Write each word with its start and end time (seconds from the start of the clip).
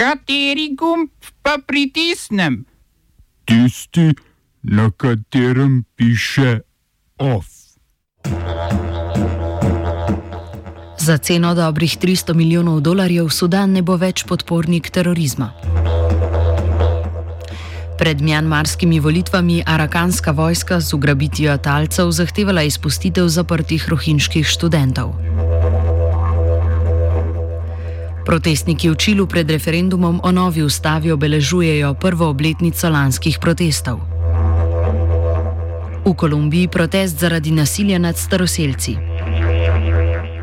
Kateri 0.00 0.70
gumb 0.72 1.10
pa 1.44 1.58
pritisnem? 1.60 2.64
Tisti, 3.44 4.14
na 4.62 4.88
katerem 4.96 5.84
piše 5.96 6.60
OF. 7.18 7.46
Za 10.98 11.18
ceno 11.18 11.54
dobrih 11.54 11.98
300 12.00 12.34
milijonov 12.34 12.80
dolarjev 12.80 13.28
Sudan 13.28 13.76
ne 13.76 13.82
bo 13.82 13.98
več 14.00 14.24
podpornik 14.24 14.88
terorizma. 14.88 15.52
Pred 18.00 18.24
mjanmarskimi 18.24 19.00
volitvami 19.00 19.62
arakanska 19.66 20.32
vojska 20.32 20.80
z 20.80 20.96
ugrabitvijo 20.96 21.58
talcev 21.58 22.08
zahtevala 22.10 22.62
izpustitev 22.62 23.28
zaprtih 23.28 23.88
rohinjskih 23.88 24.48
študentov. 24.48 25.29
Protestniki 28.20 28.92
v 28.92 28.96
Čilu 29.00 29.24
pred 29.26 29.48
referendumom 29.48 30.20
o 30.20 30.30
novi 30.32 30.60
ustavi 30.62 31.08
obeležujejo 31.12 31.96
prvo 31.96 32.28
obletnico 32.28 32.88
lanskih 32.92 33.40
protestov. 33.40 34.00
V 36.04 36.12
Kolumbiji 36.12 36.68
protest 36.68 37.16
zaradi 37.16 37.50
nasilja 37.50 37.98
nad 37.98 38.16
staroseljci. 38.16 38.96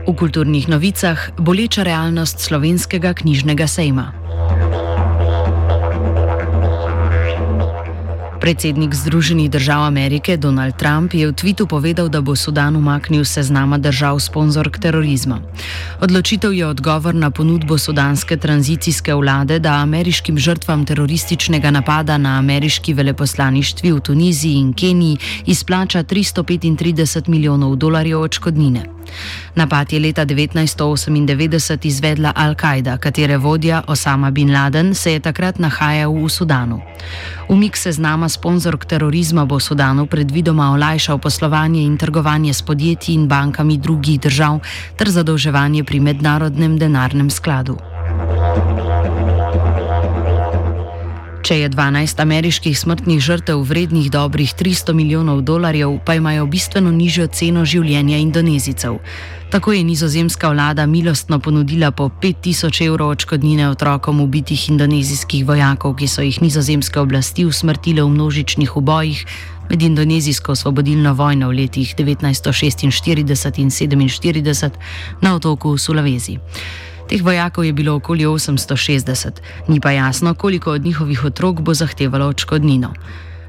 V 0.08 0.14
kulturnih 0.16 0.68
novicah 0.70 1.30
boleča 1.38 1.84
realnost 1.84 2.40
slovenskega 2.40 3.14
knjižnega 3.14 3.68
sejma. 3.68 4.27
Predsednik 8.48 8.96
Združenih 8.96 9.52
držav 9.52 9.84
Amerike 9.84 10.38
Donald 10.38 10.80
Trump 10.80 11.14
je 11.14 11.28
v 11.28 11.36
tvitu 11.36 11.68
povedal, 11.68 12.08
da 12.08 12.24
bo 12.24 12.32
Sudan 12.32 12.80
umaknil 12.80 13.28
seznama 13.28 13.76
držav 13.78 14.24
sponzork 14.24 14.80
terorizma. 14.80 15.44
Odločitev 16.00 16.56
je 16.56 16.64
odgovor 16.68 17.16
na 17.16 17.28
ponudbo 17.28 17.78
sudanske 17.78 18.38
tranzicijske 18.38 19.12
vlade, 19.14 19.60
da 19.60 19.84
ameriškim 19.84 20.40
žrtvam 20.40 20.86
terorističnega 20.86 21.72
napada 21.72 22.18
na 22.18 22.40
ameriški 22.40 22.94
veleposlaništvi 22.94 23.92
v 23.92 24.00
Tuniziji 24.00 24.56
in 24.56 24.74
Keniji 24.74 25.18
izplača 25.46 26.04
335 26.04 27.28
milijonov 27.28 27.76
dolarjev 27.76 28.22
odškodnine. 28.22 28.97
Napad 29.56 29.94
je 29.94 30.00
leta 30.00 30.26
1998 30.26 31.86
izvedla 31.88 32.34
Al-Kaida, 32.36 32.98
katere 32.98 33.38
vodja 33.38 33.84
Osama 33.88 34.32
bin 34.32 34.54
Laden 34.54 34.96
se 34.96 35.14
je 35.14 35.20
takrat 35.20 35.60
nahajal 35.60 36.14
v 36.14 36.30
Sudanu. 36.30 36.82
Umik 37.50 37.78
seznama 37.78 38.30
sponzork 38.30 38.86
terorizma 38.86 39.46
bo 39.46 39.60
Sudanu 39.60 40.06
predvidoma 40.06 40.72
olajšal 40.72 41.18
poslovanje 41.18 41.82
in 41.82 41.98
trgovanje 41.98 42.54
s 42.54 42.62
podjetji 42.62 43.16
in 43.16 43.28
bankami 43.28 43.78
drugih 43.78 44.20
držav 44.20 44.60
ter 44.98 45.10
zadolževanje 45.10 45.84
pri 45.84 46.00
mednarodnem 46.00 46.78
denarnem 46.78 47.30
skladu. 47.30 47.78
Če 51.48 51.62
je 51.62 51.68
12 51.72 52.20
ameriških 52.20 52.74
smrtnih 52.76 53.22
žrtev 53.24 53.62
vrednih 53.64 54.10
dobrih 54.12 54.52
300 54.52 54.92
milijonov 54.92 55.46
dolarjev, 55.48 55.94
pa 56.04 56.18
imajo 56.20 56.44
bistveno 56.52 56.92
nižjo 56.92 57.30
ceno 57.32 57.62
življenja 57.64 58.18
indonezijcev. 58.20 58.98
Tako 59.54 59.72
je 59.72 59.86
nizozemska 59.88 60.50
vlada 60.52 60.84
milostno 60.86 61.40
ponudila 61.40 61.94
po 61.96 62.10
5000 62.24 62.82
evrov 62.90 63.14
odškodnine 63.16 63.70
otrokom 63.70 64.20
ubitih 64.20 64.66
indonezijskih 64.74 65.46
vojakov, 65.48 65.96
ki 65.96 66.10
so 66.12 66.26
jih 66.26 66.42
nizozemske 66.44 67.00
oblasti 67.00 67.46
usmrtile 67.48 68.04
v 68.04 68.12
množičnih 68.12 68.76
ubojih 68.76 69.24
med 69.70 69.88
indonezijsko 69.88 70.52
osvobodilno 70.52 71.14
vojno 71.16 71.48
v 71.48 71.62
letih 71.62 71.96
1946 71.96 72.84
in 72.84 73.72
1947 73.72 74.76
na 75.22 75.36
otoku 75.40 75.78
Sulawesi. 75.80 76.42
Teh 77.08 77.24
vojakov 77.24 77.66
je 77.66 77.74
bilo 77.74 77.96
okoli 77.96 78.26
860, 78.26 79.32
ni 79.68 79.80
pa 79.80 79.92
jasno, 79.92 80.34
koliko 80.34 80.72
od 80.72 80.86
njihovih 80.86 81.24
otrok 81.24 81.62
bo 81.62 81.74
zahtevalo 81.74 82.28
odškodnino. 82.28 82.94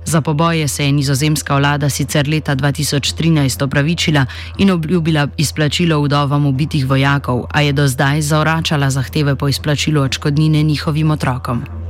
Za 0.04 0.20
poboje 0.20 0.68
se 0.68 0.84
je 0.84 0.92
nizozemska 0.92 1.56
vlada 1.56 1.90
sicer 1.90 2.28
leta 2.28 2.56
2013 2.56 3.64
opravičila 3.64 4.26
in 4.58 4.70
obljubila 4.70 5.28
izplačilo 5.36 6.00
vdovam 6.02 6.46
ubitih 6.46 6.86
vojakov, 6.86 7.44
a 7.50 7.60
je 7.60 7.72
do 7.72 7.88
zdaj 7.88 8.22
zavračala 8.22 8.90
zahteve 8.90 9.36
po 9.36 9.48
izplačilu 9.48 10.02
odškodnine 10.02 10.62
njihovim 10.62 11.10
otrokom. 11.10 11.87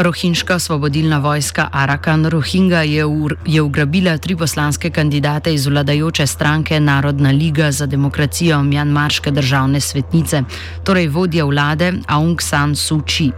Rohinjska 0.00 0.54
osvobodilna 0.54 1.18
vojska 1.18 1.68
Arakan 1.72 2.26
Rohingya 2.26 2.82
je, 2.82 3.04
je 3.46 3.62
ugrabila 3.62 4.18
tri 4.18 4.36
poslanske 4.36 4.90
kandidate 4.90 5.54
iz 5.54 5.66
vladajoče 5.66 6.26
stranke 6.26 6.80
Narodna 6.80 7.30
liga 7.30 7.72
za 7.72 7.86
demokracijo 7.86 8.62
Mjanmarske 8.62 9.30
državne 9.30 9.80
svetnice, 9.80 10.42
torej 10.84 11.08
vodja 11.08 11.44
vlade 11.44 11.92
Aung 12.06 12.42
San 12.42 12.76
Suu 12.76 13.00
Kyi. 13.00 13.32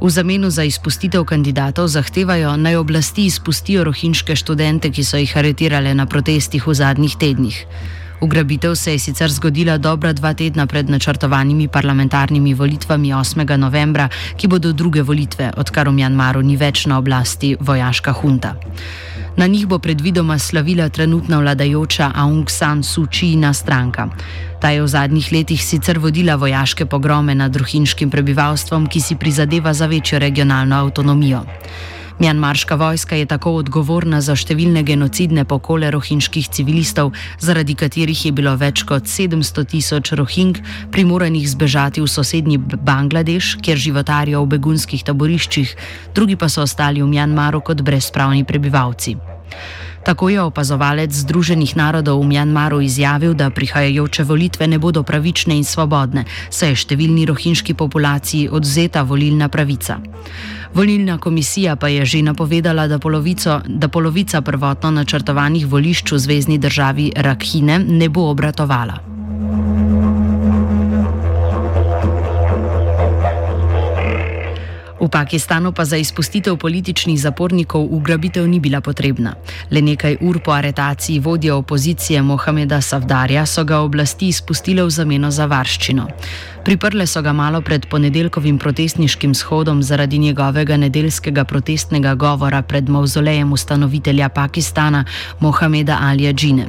V 0.00 0.10
zameno 0.10 0.50
za 0.50 0.64
izpustitev 0.64 1.24
kandidatov 1.24 1.88
zahtevajo 1.88 2.56
naj 2.56 2.76
oblasti 2.76 3.24
izpustijo 3.26 3.84
rohinjske 3.84 4.36
študente, 4.36 4.90
ki 4.90 5.04
so 5.04 5.16
jih 5.16 5.36
aretirale 5.36 5.94
na 5.94 6.06
protestih 6.06 6.66
v 6.66 6.74
zadnjih 6.74 7.16
tednih. 7.16 7.64
Ugrabitev 8.20 8.74
se 8.74 8.92
je 8.92 8.98
sicer 8.98 9.30
zgodila 9.30 9.78
dobra 9.78 10.12
dva 10.12 10.34
tedna 10.34 10.66
pred 10.66 10.90
načrtovanimi 10.90 11.68
parlamentarnimi 11.68 12.54
volitvami 12.54 13.14
8. 13.14 13.56
novembra, 13.56 14.08
ki 14.36 14.48
bodo 14.48 14.72
druge 14.72 15.02
volitve, 15.02 15.52
odkar 15.56 15.88
v 15.88 15.92
Mjanmaru 15.92 16.42
ni 16.42 16.56
več 16.56 16.86
na 16.86 16.98
oblasti 16.98 17.54
vojaška 17.60 18.12
hunta. 18.12 18.56
Na 19.36 19.46
njih 19.46 19.66
bo 19.66 19.78
predvidoma 19.78 20.38
slavila 20.38 20.88
trenutna 20.88 21.38
vladajoča 21.38 22.10
Aung 22.14 22.50
San 22.50 22.82
Suu 22.82 23.06
Kyi 23.06 23.38
stranka. 23.54 24.08
Ta 24.60 24.70
je 24.70 24.82
v 24.82 24.88
zadnjih 24.88 25.32
letih 25.32 25.62
sicer 25.64 25.98
vodila 25.98 26.34
vojaške 26.34 26.86
pogrome 26.86 27.34
nad 27.34 27.52
druhinjskim 27.52 28.10
prebivalstvom, 28.10 28.86
ki 28.86 29.00
si 29.00 29.14
prizadeva 29.14 29.74
za 29.74 29.86
večjo 29.86 30.18
regionalno 30.18 30.76
avtonomijo. 30.76 31.44
Mjanmarska 32.18 32.74
vojska 32.74 33.16
je 33.16 33.26
tako 33.30 33.52
odgovorna 33.60 34.18
za 34.20 34.34
številne 34.34 34.82
genocidne 34.82 35.44
pokole 35.46 35.86
rohinjskih 35.94 36.48
civilistov, 36.50 37.12
zaradi 37.38 37.76
katerih 37.78 38.24
je 38.26 38.32
bilo 38.34 38.56
več 38.58 38.82
kot 38.82 39.06
700 39.06 39.64
tisoč 39.70 40.10
rohing 40.18 40.58
primoranih 40.90 41.46
zbežati 41.46 42.02
v 42.02 42.10
sosednji 42.10 42.58
Bangladeš, 42.58 43.54
kjer 43.62 43.78
životarijo 43.78 44.42
v 44.42 44.58
begunskih 44.58 45.06
taboriščih, 45.06 45.78
drugi 46.18 46.34
pa 46.34 46.50
so 46.50 46.66
ostali 46.66 47.06
v 47.06 47.06
Mjanmaru 47.06 47.62
kot 47.62 47.86
brezpravni 47.86 48.42
prebivalci. 48.42 49.27
Tako 50.08 50.28
je 50.32 50.40
opazovalec 50.40 51.12
Združenih 51.12 51.76
narodov 51.76 52.24
v 52.24 52.32
Mjanmaru 52.32 52.80
izjavil, 52.80 53.34
da 53.36 53.50
prihajajoče 53.52 54.24
volitve 54.24 54.64
ne 54.64 54.78
bodo 54.80 55.02
pravične 55.04 55.52
in 55.52 55.68
svobodne, 55.68 56.24
saj 56.48 56.72
je 56.72 56.78
številni 56.80 57.26
rohinjski 57.28 57.76
populaciji 57.76 58.48
odzeta 58.48 59.04
volilna 59.04 59.50
pravica. 59.52 59.98
Volilna 60.72 61.18
komisija 61.20 61.76
pa 61.76 61.92
je 61.92 62.08
že 62.08 62.22
napovedala, 62.24 62.88
da, 62.88 62.96
polovico, 62.98 63.60
da 63.68 63.92
polovica 63.92 64.40
prvotno 64.40 64.96
načrtovanih 64.96 65.68
volišč 65.68 66.16
v 66.16 66.24
zvezdni 66.24 66.58
državi 66.58 67.12
Rakhine 67.12 67.78
ne 67.84 68.08
bo 68.08 68.30
obratovala. 68.32 69.17
V 75.08 75.10
Pakistanu 75.10 75.72
pa 75.72 75.88
za 75.88 75.96
izpustitev 75.96 76.56
političnih 76.60 77.16
zapornikov 77.20 77.80
ugrabitev 77.80 78.44
ni 78.44 78.60
bila 78.60 78.80
potrebna. 78.84 79.32
Le 79.70 79.80
nekaj 79.80 80.18
ur 80.20 80.36
po 80.44 80.52
aretaciji 80.52 81.18
vodja 81.18 81.56
opozicije 81.56 82.22
Mohameda 82.22 82.80
Savdarja 82.80 83.46
so 83.46 83.64
ga 83.64 83.78
oblasti 83.80 84.28
izpustile 84.28 84.84
v 84.84 84.90
zameno 84.90 85.30
za 85.30 85.46
varščino. 85.48 86.04
Priprle 86.64 87.06
so 87.06 87.22
ga 87.22 87.32
malo 87.32 87.60
pred 87.60 87.86
ponedeljkovim 87.88 88.58
protestniškim 88.58 89.34
shodom 89.34 89.82
zaradi 89.82 90.18
njegovega 90.18 90.76
nedeljskega 90.76 91.44
protestnega 91.44 92.14
govora 92.14 92.62
pred 92.62 92.88
mauzolejem 92.88 93.52
ustanovitelja 93.52 94.28
Pakistana 94.28 95.04
Mohameda 95.40 95.98
Alija 96.02 96.32
Džine. 96.32 96.66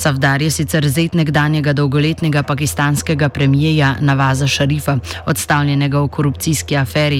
Savdar 0.00 0.40
je 0.40 0.48
sicer 0.50 0.86
zet 0.88 1.12
nekdanjega 1.12 1.74
dolgoletnega 1.76 2.40
pakistanskega 2.42 3.28
premijeja 3.28 3.96
Navaza 4.00 4.46
Šarifa, 4.48 4.94
odstavljenega 5.28 6.00
v 6.00 6.08
korupcijski 6.08 6.76
aferi. 6.76 7.18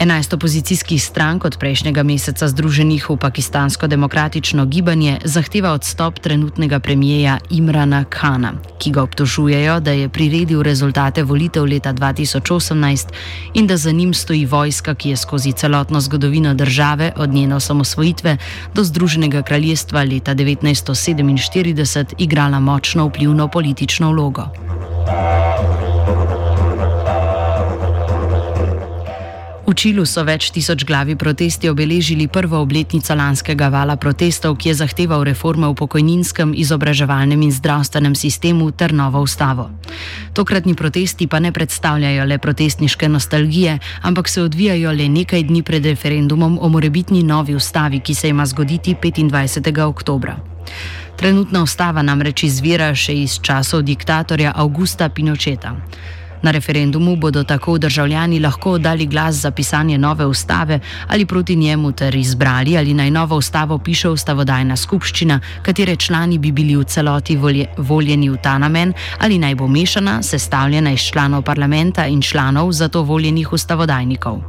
Enajst 0.00 0.32
opozicijskih 0.32 1.02
strank 1.02 1.44
od 1.44 1.58
prejšnjega 1.60 2.02
meseca 2.02 2.48
združenih 2.48 3.10
v 3.10 3.16
pakistansko 3.20 3.86
demokratično 3.86 4.64
gibanje 4.64 5.18
zahteva 5.24 5.74
odstop 5.76 6.18
trenutnega 6.18 6.78
premijeja 6.80 7.38
Imrana 7.50 8.04
Khana, 8.08 8.52
ki 8.78 8.90
ga 8.90 9.02
obtožujejo, 9.02 9.80
da 9.80 9.92
je 9.92 10.08
priredil 10.08 10.62
rezultate 10.62 11.22
volitev 11.22 11.68
leta 11.68 11.92
2018 11.92 13.12
in 13.54 13.66
da 13.66 13.76
za 13.76 13.92
njim 13.92 14.14
stoji 14.14 14.46
vojska, 14.46 14.94
ki 14.94 15.10
je 15.10 15.16
skozi 15.16 15.52
celotno 15.52 16.00
zgodovino 16.00 16.54
države 16.54 17.12
od 17.16 17.30
njene 17.30 17.54
osamosvojitve 17.54 18.36
do 18.74 18.84
Združenega 18.84 19.42
kraljestva 19.42 20.02
leta 20.02 20.34
1947 20.34 22.14
igrala 22.18 22.60
močno 22.60 23.06
vplivno 23.06 23.48
politično 23.48 24.10
vlogo. 24.12 24.48
V 29.70 29.74
Čilu 29.78 30.02
so 30.02 30.24
več 30.26 30.48
tisoč 30.50 30.82
glavi 30.82 31.14
protesti 31.14 31.70
obeležili 31.70 32.26
prvo 32.26 32.58
obletnico 32.58 33.14
lanskega 33.14 33.68
vala 33.70 33.94
protestov, 33.94 34.58
ki 34.58 34.74
je 34.74 34.82
zahteval 34.82 35.22
reforme 35.22 35.70
v 35.70 35.78
pokojninskem, 35.78 36.50
izobraževalnem 36.58 37.38
in 37.38 37.54
zdravstvenem 37.54 38.18
sistemu 38.18 38.74
ter 38.74 38.90
novo 38.90 39.22
ustavo. 39.22 39.70
Tokratni 40.34 40.74
protesti 40.74 41.30
pa 41.30 41.38
ne 41.38 41.54
predstavljajo 41.54 42.26
le 42.26 42.42
protestniške 42.42 43.06
nostalgije, 43.06 43.78
ampak 44.02 44.26
se 44.26 44.42
odvijajo 44.42 44.90
le 44.90 45.06
nekaj 45.06 45.46
dni 45.46 45.62
pred 45.62 45.86
referendumom 45.86 46.58
o 46.58 46.66
morebitni 46.66 47.22
novi 47.22 47.54
ustavi, 47.54 48.02
ki 48.02 48.14
se 48.14 48.34
ima 48.34 48.46
zgoditi 48.50 48.98
25. 48.98 49.86
oktobra. 49.86 50.34
Trenutna 51.14 51.62
ustava 51.62 52.02
namreč 52.02 52.42
izvira 52.42 52.90
še 52.90 53.14
iz 53.14 53.38
časov 53.38 53.86
diktatorja 53.86 54.50
Augusta 54.50 55.14
Pinocheta. 55.14 55.78
Na 56.42 56.50
referendumu 56.50 57.16
bodo 57.16 57.44
tako 57.44 57.78
državljani 57.78 58.40
lahko 58.40 58.78
dali 58.78 59.06
glas 59.06 59.34
za 59.34 59.50
pisanje 59.50 59.98
nove 59.98 60.26
ustave 60.26 60.80
ali 61.06 61.26
proti 61.26 61.56
njemu 61.56 61.92
ter 61.92 62.14
izbrali, 62.14 62.78
ali 62.78 62.94
naj 62.94 63.10
novo 63.10 63.36
ustavo 63.36 63.78
piše 63.78 64.08
ustavodajna 64.08 64.76
skupščina, 64.76 65.40
katere 65.62 65.96
člani 65.96 66.38
bi 66.38 66.52
bili 66.52 66.76
v 66.76 66.84
celoti 66.84 67.36
volje, 67.36 67.66
voljeni 67.78 68.30
v 68.30 68.36
ta 68.42 68.58
namen, 68.58 68.92
ali 69.18 69.38
naj 69.38 69.54
bo 69.54 69.68
mešana, 69.68 70.22
sestavljena 70.22 70.92
iz 70.92 71.00
članov 71.00 71.42
parlamenta 71.42 72.06
in 72.06 72.22
članov 72.22 72.72
za 72.72 72.88
to 72.88 73.02
voljenih 73.02 73.52
ustavodajnikov. 73.52 74.40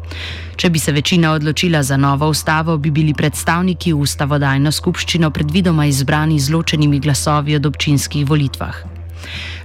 Če 0.55 0.69
bi 0.69 0.79
se 0.79 0.91
večina 0.91 1.31
odločila 1.31 1.83
za 1.83 1.97
novo 1.97 2.29
ustavo, 2.29 2.77
bi 2.77 2.91
bili 2.91 3.13
predstavniki 3.13 3.93
v 3.93 3.99
ustavodajno 3.99 4.71
skupščino 4.71 5.31
predvidoma 5.31 5.85
izbrani 5.85 6.39
z 6.39 6.53
ločenimi 6.53 6.99
glasovi 6.99 7.55
od 7.55 7.65
občinskih 7.65 8.29
volitvah. 8.29 8.75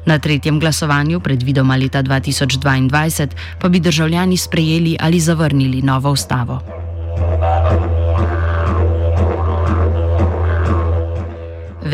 Na 0.06 0.18
tretjem 0.18 0.60
glasovanju, 0.60 1.20
predvidoma 1.20 1.76
leta 1.76 2.02
2022, 2.02 3.28
pa 3.58 3.68
bi 3.68 3.80
državljani 3.80 4.36
sprejeli 4.36 4.96
ali 5.00 5.20
zavrnili 5.20 5.82
novo 5.82 6.10
ustavo. 6.10 6.75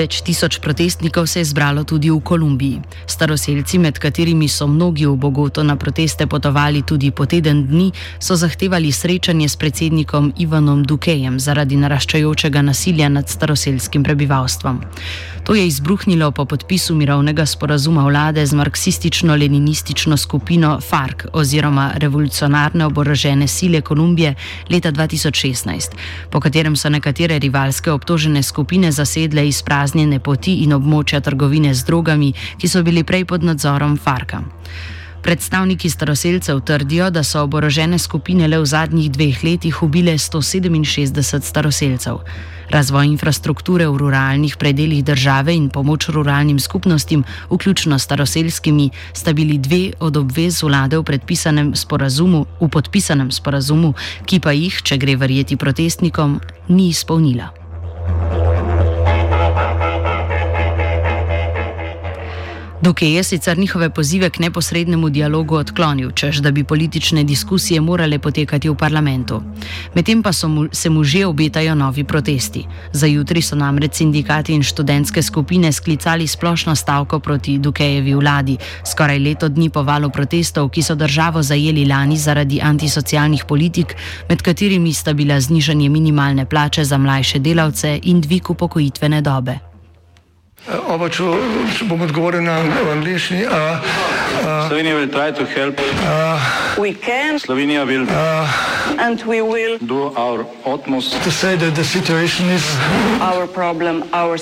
Več 0.02 0.19
tisoč 0.26 0.58
protestnikov 0.58 1.28
se 1.31 1.38
je 1.38 1.46
zbralo 1.46 1.84
tudi 1.87 2.10
v 2.10 2.19
Kolumbiji. 2.19 2.81
Staroseljci, 3.06 3.78
med 3.78 4.00
katerimi 4.02 4.49
so 4.50 4.66
mnogi 4.66 5.06
v 5.06 5.14
Bogoto 5.14 5.62
na 5.62 5.76
proteste 5.78 6.26
potovali 6.26 6.82
tudi 6.82 7.12
po 7.14 7.22
teden 7.22 7.62
dni, 7.70 7.93
so 8.19 8.34
zahtevali 8.34 8.90
srečanje 8.90 9.46
s 9.46 9.54
predsednikom 9.54 10.32
Ivanom 10.43 10.82
Dukejem 10.82 11.38
zaradi 11.38 11.78
naraščajočega 11.78 12.66
nasilja 12.66 13.06
nad 13.14 13.31
staroselskim 13.31 14.02
prebivalstvom. 14.02 14.82
To 15.46 15.54
je 15.54 15.66
izbruhnilo 15.66 16.31
po 16.31 16.44
podpisu 16.44 16.94
mirovnega 16.94 17.46
sporazuma 17.46 18.02
vlade 18.06 18.46
z 18.46 18.54
marksistično-leninistično 18.54 20.16
skupino 20.16 20.81
FARC 20.81 21.31
oziroma 21.32 21.93
Revolucionarne 21.94 22.87
oborožene 22.87 23.46
sile 23.46 23.81
Kolumbije 23.81 24.34
leta 24.70 24.93
2016, 24.93 25.94
po 26.31 26.40
katerem 26.40 26.76
so 26.76 26.90
nekatere 26.90 27.38
rivalske 27.38 27.90
obtožene 27.90 28.43
skupine 28.43 28.93
zasedle 28.93 29.49
izpraznjene 29.49 29.91
poti 30.22 30.62
in 30.62 30.72
območja 30.72 31.20
trgovine 31.20 31.74
z 31.74 31.84
drogami, 31.84 32.32
ki 32.58 32.68
so 32.68 32.82
bili 32.82 33.04
prej 33.04 33.24
pod 33.24 33.42
nadzorom 33.42 33.96
FARC-a. 33.96 34.42
Predstavniki 35.22 35.90
staroseljcev 35.90 36.60
trdijo, 36.60 37.10
da 37.10 37.22
so 37.22 37.42
oborožene 37.42 37.98
skupine 37.98 38.48
le 38.48 38.58
v 38.58 38.66
zadnjih 38.66 39.10
dveh 39.10 39.44
letih 39.44 39.82
ubile 39.82 40.16
167 40.18 41.40
staroseljcev. 41.40 42.18
Razvoj 42.70 43.06
infrastrukture 43.06 43.86
v 43.86 43.96
ruralnih 43.96 44.56
predeljih 44.56 45.04
države 45.04 45.54
in 45.54 45.68
pomoč 45.70 46.08
ruralnim 46.08 46.58
skupnostim, 46.58 47.24
vključno 47.50 47.98
staroseljskimi, 47.98 48.90
sta 49.12 49.32
bili 49.32 49.58
dve 49.58 49.92
od 50.00 50.16
obvez 50.16 50.62
vlade 50.62 50.98
v, 50.98 51.04
sporazumu, 51.74 52.46
v 52.60 52.68
podpisanem 52.68 53.30
sporazumu, 53.30 53.94
ki 54.26 54.40
pa 54.40 54.52
jih, 54.52 54.82
če 54.82 54.96
gre 54.96 55.16
verjeti 55.16 55.56
protestnikom, 55.56 56.40
ni 56.68 56.88
izpolnila. 56.88 57.52
Duke 62.82 63.06
je 63.06 63.23
sicer 63.23 63.58
njihove 63.58 63.90
pozive 63.90 64.31
k 64.31 64.38
neposrednemu 64.38 65.08
dialogu 65.11 65.55
odklonil, 65.55 66.11
čež 66.11 66.40
da 66.43 66.50
bi 66.50 66.64
politične 66.64 67.25
diskusije 67.25 67.81
morale 67.81 68.19
potekati 68.19 68.69
v 68.69 68.75
parlamentu. 68.75 69.43
Medtem 69.94 70.23
pa 70.23 70.31
mu, 70.49 70.67
se 70.73 70.90
mu 70.90 71.05
že 71.05 71.26
obetajo 71.26 71.75
novi 71.75 72.05
protesti. 72.05 72.67
Za 72.93 73.06
jutri 73.06 73.43
so 73.43 73.56
namreč 73.56 73.94
sindikati 73.94 74.52
in 74.52 74.62
študentske 74.62 75.23
skupine 75.23 75.73
sklicali 75.73 76.26
splošno 76.26 76.75
stavko 76.75 77.19
proti 77.19 77.58
Dukejevi 77.58 78.14
vladi, 78.14 78.58
skoraj 78.90 79.19
leto 79.19 79.49
dni 79.49 79.70
po 79.70 79.82
valu 79.82 80.11
protestov, 80.11 80.69
ki 80.69 80.82
so 80.82 80.94
državo 80.94 81.43
zajeli 81.43 81.87
lani 81.87 82.17
zaradi 82.17 82.61
antisocialnih 82.62 83.44
politik, 83.44 83.94
med 84.28 84.43
katerimi 84.43 84.93
sta 84.93 85.12
bila 85.12 85.40
znižanje 85.40 85.88
minimalne 85.88 86.44
plače 86.44 86.85
za 86.85 86.99
mlajše 86.99 87.38
delavce 87.38 88.00
in 88.02 88.20
dvig 88.20 88.50
upokojitvene 88.50 89.20
dobe. 89.20 89.71
Oba, 90.70 91.09
če, 91.11 91.26
bom 91.91 92.00
odgovoril 92.06 92.43
na 92.47 92.62
angliški. 92.93 93.43
Slovenija 94.69 94.94
bo 94.94 95.06
poskušala 95.11 95.73
pomagati. 95.75 97.38
Slovenija 97.43 97.85
bo 97.85 97.93
naredila 97.93 98.37
naš 98.97 100.47
utmost, 100.64 101.11
da 101.12 101.19
bo 101.19 101.31
rekla, 101.43 101.70
da 101.70 101.81
je 101.81 101.85
situacija 101.85 102.49
naš 103.19 103.47
problem, 103.55 104.03
naš 104.12 104.41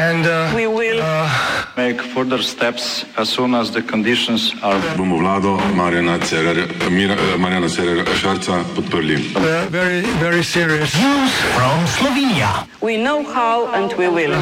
in 0.00 0.22
da 0.22 0.48
bomo 0.52 0.80
naredili 0.80 1.02
nadaljnje 1.76 1.98
korake, 2.14 3.04
as 3.16 3.28
soon 3.28 3.54
as 3.54 3.70
the 3.70 3.82
conditions 3.82 4.52
are. 4.62 4.80
Bomo 4.96 5.16
vlado 5.16 5.60
Marjana 5.74 6.18
Cererera 7.68 8.14
Šarca 8.16 8.64
podprli. 8.76 9.16
Very, 9.70 10.00
very 10.20 10.42
serious 10.42 10.94
news 10.94 11.30
from 11.54 11.86
Slovenija. 11.86 12.64
We 12.80 12.96
know 12.96 13.22
how 13.22 13.68
and 13.74 13.92
we 13.98 14.08
will. 14.08 14.34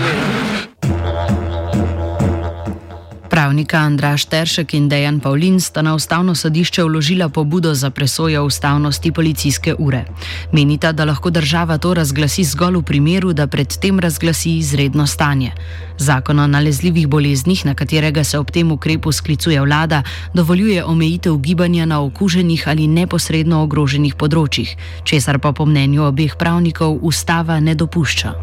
Pravnika 3.49 3.79
Andraš 3.79 4.25
Teršek 4.29 4.75
in 4.75 4.89
Dejan 4.93 5.21
Pavlin 5.21 5.57
sta 5.61 5.81
na 5.83 5.95
ustavno 5.95 6.35
sodišče 6.35 6.83
vložila 6.85 7.29
pobudo 7.29 7.75
za 7.75 7.91
presojo 7.91 8.45
ustavnosti 8.45 9.13
policijske 9.13 9.75
ure. 9.79 10.05
Menita, 10.53 10.93
da 10.93 11.05
lahko 11.05 11.31
država 11.31 11.79
to 11.79 11.95
razglasi 11.95 12.45
zgolj 12.45 12.77
v 12.77 12.83
primeru, 12.83 13.33
da 13.33 13.47
predtem 13.47 14.01
razglasi 14.01 14.59
izredno 14.59 15.07
stanje. 15.07 15.53
Zakon 15.99 16.39
o 16.39 16.47
nalezljivih 16.47 17.09
boleznih, 17.09 17.67
na 17.67 17.75
katerega 17.75 18.25
se 18.25 18.39
ob 18.39 18.51
tem 18.51 18.73
ukrepu 18.73 19.13
sklicuje 19.13 19.61
vlada, 19.61 20.03
dovoljuje 20.35 20.85
omejitev 20.85 21.37
gibanja 21.37 21.87
na 21.87 22.03
okuženih 22.05 22.69
ali 22.69 22.87
neposredno 22.87 23.63
ogroženih 23.63 24.15
področjih, 24.15 24.77
česar 25.05 25.39
pa 25.39 25.53
po 25.53 25.65
mnenju 25.65 26.05
obeh 26.05 26.37
pravnikov 26.37 26.99
ustava 27.01 27.61
ne 27.61 27.75
dopušča. 27.75 28.35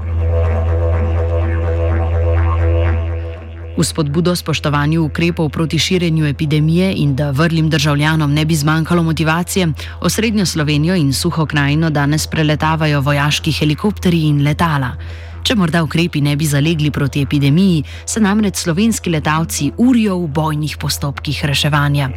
V 3.78 3.84
spodbudo 3.84 4.32
spoštovanju 4.36 5.04
ukrepov 5.04 5.50
proti 5.50 5.80
širjenju 5.80 6.26
epidemije 6.26 6.94
in 6.96 7.16
da 7.16 7.32
vrlim 7.32 7.70
državljanom 7.70 8.34
ne 8.34 8.46
bi 8.46 8.56
zmanjkalo 8.56 9.04
motivacije, 9.04 9.68
osrednjo 10.02 10.46
Slovenijo 10.46 10.96
in 10.96 11.14
suho 11.14 11.46
krajino 11.46 11.90
danes 11.90 12.28
preletavajo 12.28 13.02
vojaški 13.02 13.52
helikopteri 13.52 14.22
in 14.28 14.44
letala. 14.44 14.96
Če 15.46 15.54
morda 15.54 15.84
ukrepi 15.86 16.24
ne 16.26 16.32
bi 16.34 16.48
zalegli 16.50 16.90
proti 16.90 17.22
epidemiji, 17.22 17.84
se 18.10 18.18
namreč 18.18 18.64
slovenski 18.64 19.12
letalci 19.14 19.68
urijo 19.78 20.16
v 20.24 20.30
bojnih 20.34 20.74
postopkih 20.82 21.44
reševanja. 21.46 22.08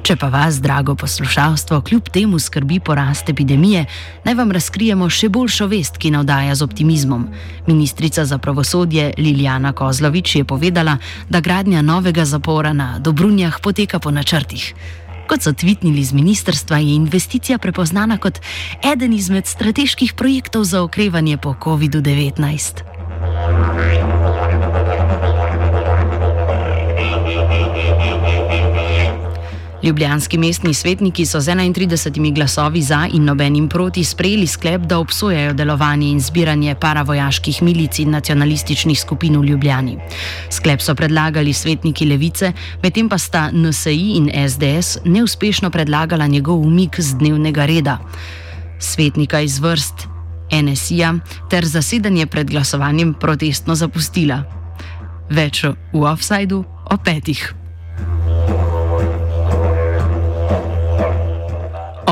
Če 0.00 0.16
pa 0.16 0.30
vas, 0.32 0.62
drago 0.64 0.94
poslušalstvo, 0.96 1.82
kljub 1.84 2.08
temu 2.08 2.40
skrbi 2.40 2.78
porast 2.80 3.28
epidemije, 3.28 3.84
naj 4.24 4.38
vam 4.38 4.54
razkrijemo 4.56 5.10
še 5.12 5.28
boljšo 5.28 5.68
vest, 5.68 6.00
ki 6.00 6.14
navdaja 6.14 6.56
z 6.56 6.64
optimizmom. 6.64 7.28
Ministrica 7.68 8.24
za 8.24 8.40
pravosodje 8.40 9.10
Liljana 9.18 9.74
Kozlovič 9.76 10.38
je 10.40 10.48
povedala, 10.48 10.96
da 11.28 11.44
gradnja 11.44 11.84
novega 11.84 12.24
zapora 12.24 12.72
na 12.72 12.94
Dobrunjah 12.98 13.60
poteka 13.60 14.00
po 14.00 14.08
načrtih. 14.08 14.72
Kot 15.30 15.46
so 15.46 15.52
tvitnili 15.54 16.02
z 16.04 16.10
ministrstva, 16.12 16.82
je 16.82 16.94
investicija 16.94 17.58
prepoznana 17.58 18.18
kot 18.18 18.40
eden 18.82 19.12
izmed 19.14 19.46
strateških 19.46 20.18
projektov 20.18 20.64
za 20.64 20.82
okrevanje 20.82 21.36
po 21.38 21.54
COVID-19. 21.54 22.82
Ljubljanski 29.82 30.38
mestni 30.38 30.74
svetniki 30.74 31.26
so 31.26 31.40
z 31.40 31.54
31 31.54 32.34
glasovi 32.34 32.82
za 32.82 33.06
in 33.12 33.24
nobenim 33.24 33.68
proti 33.68 34.04
sprejeli 34.04 34.46
sklep, 34.46 34.82
da 34.82 34.98
obsojajo 34.98 35.52
delovanje 35.52 36.10
in 36.10 36.20
zbiranje 36.20 36.74
paravojaških 36.74 37.62
milic 37.62 37.98
in 37.98 38.10
nacionalističnih 38.10 39.00
skupin 39.00 39.40
v 39.40 39.44
Ljubljani. 39.44 39.96
Sklep 40.50 40.80
so 40.80 40.94
predlagali 40.94 41.52
svetniki 41.52 42.06
Levice, 42.06 42.52
medtem 42.82 43.08
pa 43.08 43.18
sta 43.18 43.50
NSI 43.52 44.12
in 44.16 44.30
SDS 44.48 44.98
neuspešno 45.04 45.70
predlagala 45.70 46.26
njegov 46.26 46.60
umik 46.60 47.00
z 47.00 47.14
dnevnega 47.14 47.66
reda. 47.66 47.98
Svetnika 48.78 49.40
iz 49.40 49.58
vrst 49.58 50.08
NSI-ja 50.62 51.14
ter 51.50 51.64
zasedanje 51.64 52.26
pred 52.26 52.50
glasovanjem 52.50 53.14
protestno 53.14 53.74
zapustila. 53.74 54.42
Več 55.30 55.64
v 55.92 56.04
offsajdu 56.04 56.64
o 56.90 56.96
petih. 57.04 57.59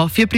Off 0.08 0.16
je 0.16 0.24
pri 0.24 0.36